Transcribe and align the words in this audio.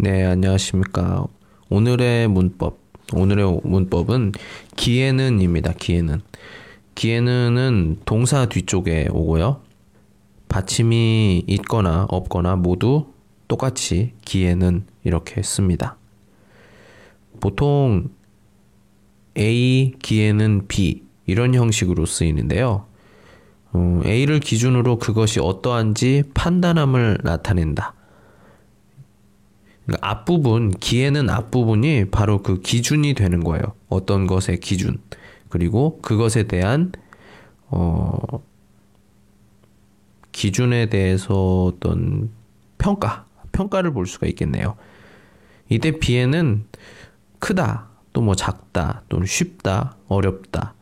안녕하십니까. 0.00 1.26
오늘의 1.70 2.28
문법, 2.28 2.78
오늘의 3.14 3.62
문법은 3.64 4.30
기에는입니다. 4.76 5.72
기에는. 5.72 6.20
기에는은 6.94 7.98
동사 8.04 8.46
뒤쪽에 8.46 9.08
오고요. 9.10 9.60
받침이 10.48 11.42
있거나 11.48 12.06
없거나 12.10 12.54
모두 12.54 13.12
똑같이 13.48 14.12
기에는 14.24 14.84
이렇게 15.02 15.42
씁니다. 15.42 15.96
보통 17.40 18.10
A 19.36 19.94
기에는 20.00 20.68
B 20.68 21.02
이런 21.26 21.56
형식으로 21.56 22.06
쓰이는데요. 22.06 22.86
어, 23.72 24.00
A를 24.06 24.38
기준으로 24.38 24.98
그것이 24.98 25.40
어떠한지 25.40 26.22
판단함을 26.34 27.18
나타낸다. 27.24 27.97
그러니까 29.88 30.06
앞부분, 30.06 30.70
기에는 30.70 31.30
앞부분이 31.30 32.10
바로 32.10 32.42
그 32.42 32.60
기준이 32.60 33.14
되는 33.14 33.42
거예요. 33.42 33.62
어떤 33.88 34.26
것의 34.26 34.60
기준. 34.60 34.98
그리고 35.48 35.98
그것에 36.02 36.42
대한, 36.42 36.92
어, 37.68 38.18
기준에 40.30 40.90
대해서 40.90 41.64
어떤 41.64 42.28
평가, 42.76 43.24
평가를 43.52 43.94
볼 43.94 44.06
수가 44.06 44.26
있겠네요. 44.26 44.76
이때 45.70 45.98
B에는 45.98 46.66
크다, 47.38 47.88
또 48.12 48.20
뭐 48.20 48.34
작다, 48.34 49.04
또는 49.08 49.26
쉽다, 49.26 49.96
어렵다, 50.08 50.74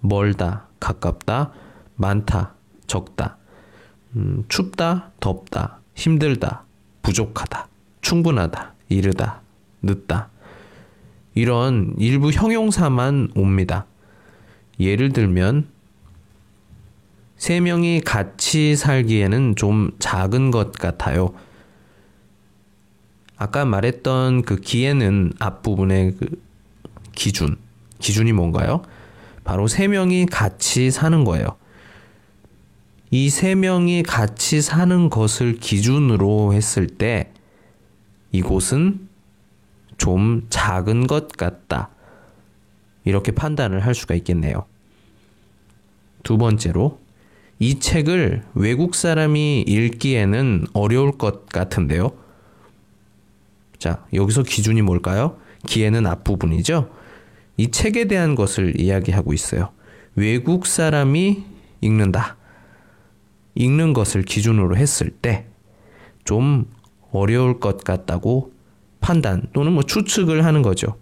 멀다, 0.00 0.66
가깝다, 0.80 1.52
많다, 1.96 2.52
적다, 2.86 3.38
음, 4.16 4.44
춥다, 4.48 5.12
덥다, 5.20 5.80
힘들다, 5.94 6.64
부족하다, 7.00 7.69
충분하다, 8.00 8.74
이르다, 8.88 9.42
늦다. 9.82 10.28
이런 11.34 11.94
일부 11.98 12.30
형용사만 12.30 13.30
옵니다. 13.34 13.86
예를 14.78 15.12
들면, 15.12 15.68
세 17.36 17.60
명이 17.60 18.02
같이 18.02 18.76
살기에는 18.76 19.56
좀 19.56 19.92
작은 19.98 20.50
것 20.50 20.72
같아요. 20.72 21.32
아까 23.36 23.64
말했던 23.64 24.42
그 24.42 24.56
기에는 24.56 25.32
앞부분의 25.38 26.16
그 26.18 26.28
기준, 27.12 27.56
기준이 27.98 28.32
뭔가요? 28.32 28.82
바로 29.44 29.66
세 29.66 29.88
명이 29.88 30.26
같이 30.26 30.90
사는 30.90 31.24
거예요. 31.24 31.56
이 33.10 33.28
세 33.28 33.54
명이 33.54 34.02
같이 34.04 34.60
사는 34.60 35.10
것을 35.10 35.56
기준으로 35.58 36.52
했을 36.54 36.86
때 36.86 37.32
이곳은 38.32 39.08
좀 39.98 40.46
작은 40.50 41.06
것 41.06 41.28
같다. 41.28 41.90
이렇게 43.04 43.32
판단을 43.32 43.80
할 43.80 43.94
수가 43.94 44.14
있겠네요. 44.14 44.64
두 46.22 46.38
번째로 46.38 47.00
이 47.58 47.78
책을 47.78 48.44
외국 48.54 48.94
사람이 48.94 49.62
읽기에는 49.62 50.66
어려울 50.72 51.12
것 51.12 51.46
같은데요. 51.46 52.12
자, 53.78 54.04
여기서 54.12 54.42
기준이 54.42 54.82
뭘까요? 54.82 55.38
기에는 55.66 56.06
앞부분이죠. 56.06 56.90
이 57.56 57.70
책에 57.70 58.06
대한 58.06 58.34
것을 58.34 58.80
이야기하고 58.80 59.32
있어요. 59.32 59.70
외국 60.14 60.66
사람이 60.66 61.44
읽는다. 61.80 62.36
읽는 63.54 63.92
것을 63.92 64.22
기준으로 64.22 64.76
했을 64.76 65.10
때 65.10 65.50
좀 66.24 66.66
어려울 67.12 67.60
것 67.60 67.84
같다고 67.84 68.52
판단 69.00 69.46
또는 69.52 69.72
뭐 69.72 69.82
추측을 69.82 70.44
하는 70.44 70.62
거죠. 70.62 70.96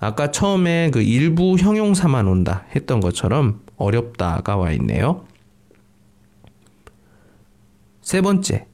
아까 0.00 0.30
처음에 0.30 0.90
그 0.92 1.00
일부 1.02 1.56
형용사만 1.56 2.26
온다 2.26 2.64
했던 2.74 3.00
것처럼 3.00 3.60
어렵다가 3.76 4.56
와 4.56 4.70
있네요. 4.72 5.24
세 8.02 8.20
번째, 8.20 8.66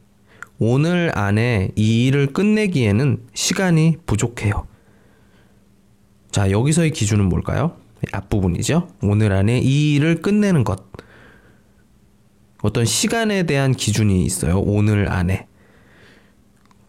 오늘 0.59 1.17
안에 1.17 1.71
이 1.77 2.07
일을 2.07 2.33
끝내기에는 2.33 3.29
시간이 3.33 3.99
부족해요. 4.07 4.67
자, 6.31 6.51
여기서의 6.51 6.91
기준은 6.91 7.29
뭘까요? 7.29 7.77
앞부분이죠. 8.13 8.89
오늘 9.03 9.33
안에 9.33 9.61
이 9.61 9.95
일을 9.95 10.21
끝내는 10.21 10.65
것. 10.65 10.85
어떤 12.63 12.85
시간에 12.85 13.45
대한 13.45 13.73
기준이 13.73 14.25
있어요. 14.25 14.59
오늘 14.61 15.11
안에. 15.11 15.47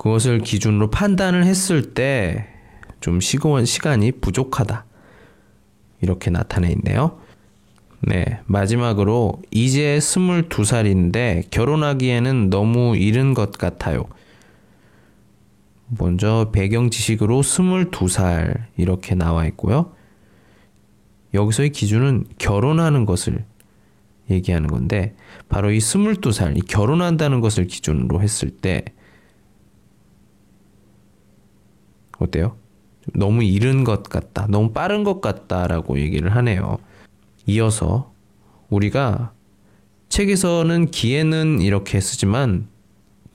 그것을 0.02 0.40
기준으로 0.40 0.90
판단을 0.90 1.46
했을 1.46 1.94
때좀 1.94 3.20
시간, 3.22 3.66
시간이 3.66 4.14
부족하다. 4.14 4.84
이렇게 6.02 6.32
나타내 6.32 6.72
있네요. 6.72 7.20
네. 8.00 8.40
마지막으로, 8.48 9.44
이제 9.52 10.00
22살인데 10.00 11.52
결혼하기에는 11.52 12.50
너무 12.50 12.98
이른 12.98 13.36
것 13.36 13.52
같아요. 13.52 14.06
먼저 15.88 16.50
배경 16.52 16.90
지식으로 16.90 17.42
22살 17.42 18.64
이렇게 18.78 19.14
나와 19.14 19.46
있고요. 19.46 19.94
여기서의 21.36 21.70
기준은 21.70 22.26
결혼하는 22.40 23.06
것을 23.06 23.46
얘기하는 24.32 24.68
건데, 24.68 25.16
바로 25.48 25.70
이 25.70 25.78
22살, 25.78 26.58
이 26.58 26.62
결혼한다는 26.62 27.40
것을 27.40 27.68
기준으로 27.68 28.24
했을 28.24 28.50
때, 28.50 28.84
어때요? 32.22 32.56
너무 33.14 33.44
이른 33.44 33.84
것 33.84 34.04
같다. 34.04 34.48
너무 34.50 34.72
빠른 34.72 35.04
것 35.04 35.22
같다라고 35.22 36.00
얘기를 36.00 36.36
하네요. 36.36 36.78
이어서 37.48 38.14
우리가 38.70 39.34
책에서는 40.10 40.92
기에는 40.92 41.62
이렇게 41.62 42.00
쓰지만 42.00 42.68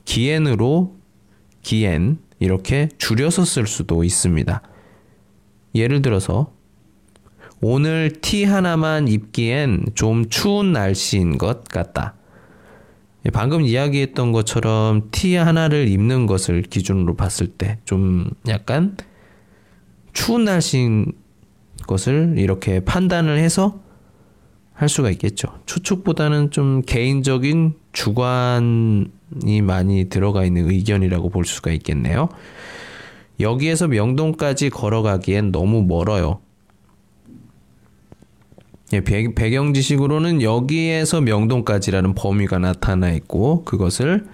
기엔으로 0.05 0.95
기엔 1.61 2.19
이렇게 2.39 2.87
줄여서 2.97 3.45
쓸 3.45 3.67
수도 3.67 4.03
있습니다. 4.03 4.61
예를 5.75 6.01
들어서 6.01 6.53
오늘 7.61 8.13
티 8.21 8.43
하나만 8.43 9.07
입기엔 9.07 9.85
좀 9.95 10.29
추운 10.29 10.71
날씨인 10.71 11.37
것 11.37 11.63
같다. 11.65 12.16
방금 13.31 13.61
이야기했던 13.61 14.31
것처럼 14.31 15.09
티 15.11 15.35
하나를 15.35 15.87
입는 15.87 16.25
것을 16.27 16.61
기준으로 16.63 17.15
봤을 17.15 17.47
때 17.47 17.79
좀 17.85 18.29
약간 18.47 18.97
추운 20.13 20.45
날씨인 20.45 21.13
것을 21.87 22.35
이렇게 22.37 22.79
판단을 22.79 23.37
해서 23.37 23.79
할 24.73 24.89
수가 24.89 25.09
있겠죠. 25.11 25.47
추측보다는 25.65 26.51
좀 26.51 26.81
개인적인 26.85 27.73
주관이 27.93 29.61
많이 29.63 30.05
들어가 30.09 30.43
있는 30.45 30.69
의견이라고 30.69 31.29
볼 31.29 31.45
수가 31.45 31.71
있겠네요. 31.71 32.29
여기에서 33.39 33.87
명동까지 33.87 34.69
걸어가기엔 34.69 35.51
너무 35.51 35.83
멀어요. 35.83 36.39
예, 38.93 39.01
배경 39.01 39.73
지식으로는 39.73 40.41
여기에서 40.41 41.19
명동까지라는 41.19 42.13
범위가 42.13 42.57
나타나 42.59 43.11
있고 43.11 43.65
그것을 43.65 44.25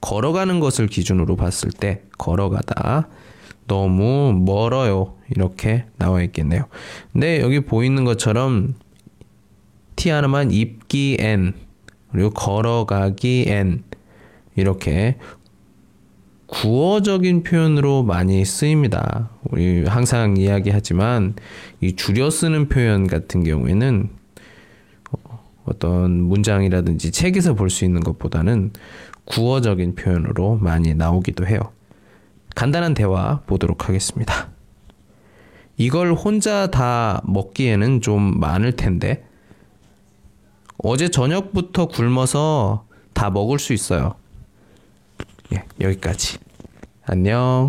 걸어가는 0.00 0.60
것을 0.60 0.86
기준으로 0.86 1.34
봤을 1.34 1.70
때 1.72 2.02
걸어가다 2.16 3.08
너무 3.66 4.32
멀어요 4.32 5.14
이렇게 5.30 5.84
나와 5.98 6.22
있겠네요. 6.22 6.66
근데 7.12 7.40
여기 7.40 7.60
보이는 7.60 8.04
것처럼 8.04 8.74
티 9.96 10.10
하나만 10.10 10.52
입기엔 10.52 11.54
그리고 12.12 12.30
걸어가기엔 12.30 13.82
이렇게 14.54 15.16
구어적인 16.46 17.42
표현으로 17.42 18.02
많이 18.02 18.44
쓰입니다. 18.44 19.30
우리 19.50 19.84
항상 19.84 20.36
이야기하지만 20.36 21.34
이 21.80 21.96
줄여 21.96 22.30
쓰는 22.30 22.68
표현 22.68 23.06
같은 23.06 23.42
경우에는 23.44 24.10
어떤 25.64 26.12
문장이라든지 26.22 27.10
책에서 27.10 27.54
볼 27.54 27.68
수 27.70 27.84
있는 27.84 28.00
것보다는 28.00 28.70
구어적인 29.24 29.96
표현으로 29.96 30.56
많이 30.56 30.94
나오기도 30.94 31.46
해요. 31.46 31.58
간단한 32.54 32.94
대화 32.94 33.40
보도록 33.46 33.88
하겠습니다. 33.88 34.48
이걸 35.76 36.14
혼자 36.14 36.68
다 36.68 37.20
먹기에는 37.24 38.00
좀 38.00 38.38
많을 38.38 38.72
텐데 38.72 39.26
어제 40.78 41.08
저녁부터 41.08 41.88
굶어서 41.88 42.86
다 43.12 43.30
먹을 43.30 43.58
수 43.58 43.72
있어요. 43.72 44.14
예, 45.52 45.64
여기까지. 45.80 46.38
안녕. 47.04 47.68